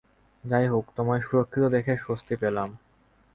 যাইহোক, 0.43 0.85
তোমায় 0.95 1.21
সুরক্ষিত 1.21 1.63
দেখে 1.65 1.93
স্বস্তি 1.97 2.35
পেলাম। 2.35 2.69